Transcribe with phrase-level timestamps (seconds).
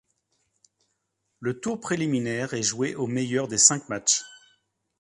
[1.41, 4.23] Le tour préliminaire est joué au meilleur des cinq matchs.